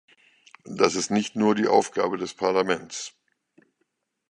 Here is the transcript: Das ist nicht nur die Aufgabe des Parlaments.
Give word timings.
Das 0.65 0.95
ist 0.95 1.11
nicht 1.11 1.35
nur 1.35 1.53
die 1.53 1.67
Aufgabe 1.67 2.17
des 2.17 2.33
Parlaments. 2.33 3.13